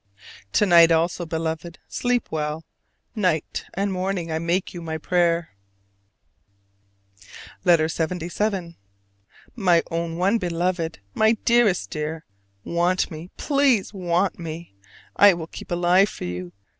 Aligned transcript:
To 0.53 0.65
night 0.65 0.91
also, 0.91 1.27
Beloved, 1.27 1.77
sleep 1.87 2.31
well! 2.31 2.65
Night 3.15 3.65
and 3.75 3.93
morning 3.93 4.31
I 4.31 4.39
make 4.39 4.73
you 4.73 4.81
my 4.81 4.97
prayer. 4.97 5.53
LETTER 7.65 7.85
LXXVII. 7.85 8.77
My 9.55 9.83
own 9.91 10.17
one 10.17 10.39
beloved, 10.39 10.97
my 11.13 11.33
dearest 11.45 11.91
dear! 11.91 12.25
Want 12.63 13.11
me, 13.11 13.29
please 13.37 13.93
want 13.93 14.39
me! 14.39 14.73
I 15.15 15.35
will 15.35 15.45
keep 15.45 15.69
alive 15.69 16.09
for 16.09 16.25
you. 16.25 16.51